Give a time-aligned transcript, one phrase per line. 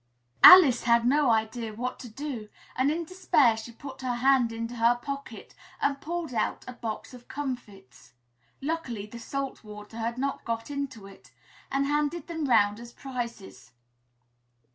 [0.43, 4.77] Alice had no idea what to do, and in despair she put her hand into
[4.77, 8.13] her pocket and pulled out a box of comfits
[8.63, 11.29] (luckily the salt water had not got into it)
[11.71, 13.73] and handed them 'round as prizes.